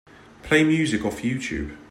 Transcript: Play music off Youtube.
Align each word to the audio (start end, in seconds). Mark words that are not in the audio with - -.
Play 0.41 0.63
music 0.63 1.05
off 1.05 1.21
Youtube. 1.21 1.77